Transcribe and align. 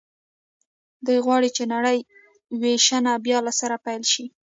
دوی 1.05 1.19
غواړي 1.25 1.49
چې 1.57 1.63
نړۍ 1.73 1.99
وېشنه 2.61 3.11
بیا 3.25 3.39
له 3.47 3.53
سره 3.59 3.75
پیل 3.85 4.03
شي 4.11 4.25